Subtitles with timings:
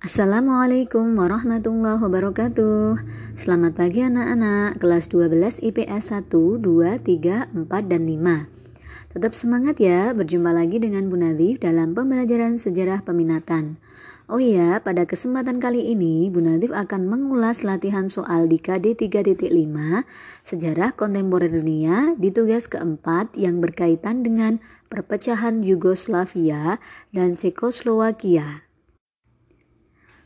[0.00, 3.04] Assalamualaikum warahmatullahi wabarakatuh.
[3.36, 4.80] Selamat pagi anak-anak.
[4.80, 8.48] Kelas 12 IPS 1, 2, 3, 4, dan 5
[9.12, 10.16] Tetap semangat ya.
[10.16, 13.76] Berjumpa lagi dengan Bu Nadif dalam pembelajaran sejarah peminatan.
[14.24, 19.52] Oh iya, pada kesempatan kali ini Bu Nadif akan mengulas latihan soal di KD 3.5
[20.48, 26.80] Sejarah Kontemporer Dunia di tugas keempat yang berkaitan dengan perpecahan Yugoslavia
[27.12, 28.69] dan Cekoslowakia.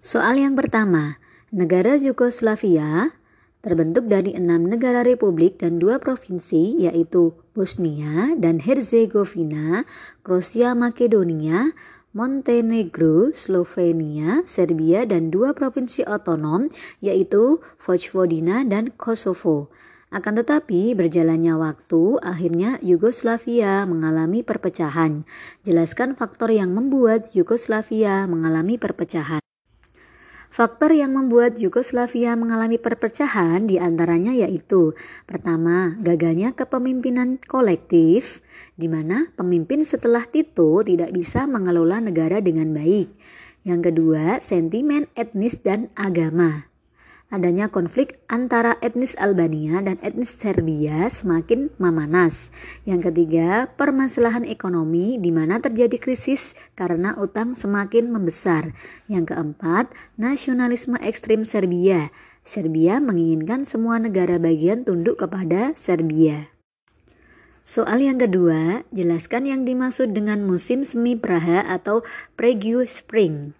[0.00, 1.20] Soal yang pertama,
[1.52, 3.12] negara Yugoslavia
[3.60, 9.84] terbentuk dari enam negara republik dan dua provinsi yaitu Bosnia dan Herzegovina,
[10.24, 11.76] Kroasia, Makedonia,
[12.16, 16.72] Montenegro, Slovenia, Serbia, dan dua provinsi otonom
[17.04, 19.68] yaitu Vojvodina dan Kosovo.
[20.08, 25.28] Akan tetapi berjalannya waktu, akhirnya Yugoslavia mengalami perpecahan.
[25.60, 29.44] Jelaskan faktor yang membuat Yugoslavia mengalami perpecahan.
[30.50, 38.42] Faktor yang membuat Yugoslavia mengalami perpecahan di antaranya yaitu pertama, gagalnya kepemimpinan kolektif,
[38.74, 43.14] di mana pemimpin setelah Tito tidak bisa mengelola negara dengan baik.
[43.62, 46.69] Yang kedua, sentimen etnis dan agama
[47.30, 52.50] adanya konflik antara etnis Albania dan etnis Serbia semakin memanas.
[52.82, 58.74] Yang ketiga, permasalahan ekonomi di mana terjadi krisis karena utang semakin membesar.
[59.06, 62.10] Yang keempat, nasionalisme ekstrim Serbia.
[62.42, 66.50] Serbia menginginkan semua negara bagian tunduk kepada Serbia.
[67.60, 72.00] Soal yang kedua, jelaskan yang dimaksud dengan musim semi Praha atau
[72.34, 73.52] Prague Spring.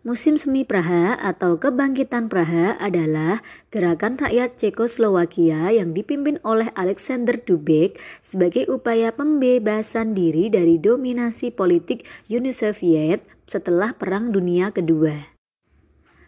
[0.00, 8.00] Musim Semi Praha atau Kebangkitan Praha adalah gerakan rakyat Cekoslowakia yang dipimpin oleh Alexander Dubek
[8.24, 15.36] sebagai upaya pembebasan diri dari dominasi politik Uni Soviet setelah Perang Dunia Kedua.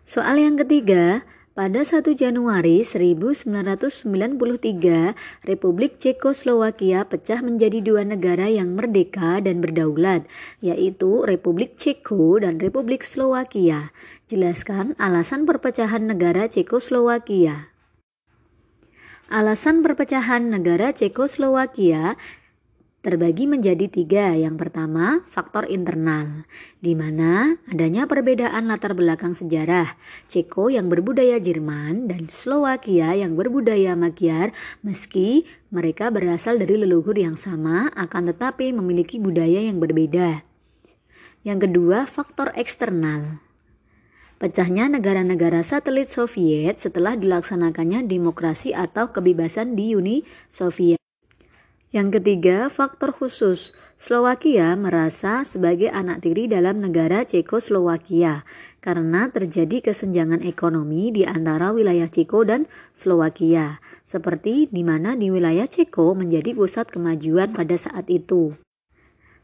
[0.05, 3.45] Soal yang ketiga, pada 1 Januari 1993,
[5.45, 10.25] Republik Cekoslowakia pecah menjadi dua negara yang merdeka dan berdaulat,
[10.65, 13.93] yaitu Republik Ceko dan Republik Slowakia.
[14.33, 17.69] Jelaskan alasan perpecahan negara Cekoslowakia.
[19.29, 22.21] Alasan perpecahan negara Cekoslowakia
[23.03, 24.33] terbagi menjadi tiga.
[24.39, 26.47] Yang pertama, faktor internal,
[26.79, 29.99] di mana adanya perbedaan latar belakang sejarah.
[30.31, 34.55] Ceko yang berbudaya Jerman dan Slovakia yang berbudaya Magyar,
[34.87, 40.47] meski mereka berasal dari leluhur yang sama, akan tetapi memiliki budaya yang berbeda.
[41.43, 43.43] Yang kedua, faktor eksternal.
[44.39, 51.02] Pecahnya negara-negara satelit Soviet setelah dilaksanakannya demokrasi atau kebebasan di Uni Soviet.
[51.93, 53.77] Yang ketiga, faktor khusus.
[54.01, 58.49] Slovakia merasa sebagai anak tiri dalam negara Cekoslowakia
[58.81, 62.65] karena terjadi kesenjangan ekonomi di antara wilayah Ceko dan
[62.97, 63.77] Slovakia,
[64.09, 68.57] seperti di mana di wilayah Ceko menjadi pusat kemajuan pada saat itu.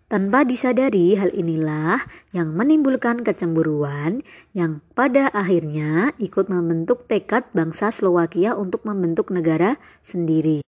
[0.09, 2.01] Tanpa disadari hal inilah
[2.33, 4.25] yang menimbulkan kecemburuan
[4.57, 10.65] yang pada akhirnya ikut membentuk tekad bangsa Slovakia untuk membentuk negara sendiri.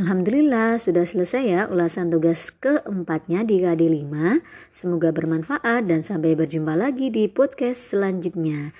[0.00, 4.40] Alhamdulillah sudah selesai ya ulasan tugas keempatnya di KD 5.
[4.72, 8.72] Semoga bermanfaat dan sampai berjumpa lagi di podcast selanjutnya.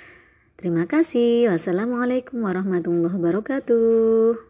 [0.56, 1.52] Terima kasih.
[1.52, 4.48] Wassalamualaikum warahmatullahi wabarakatuh.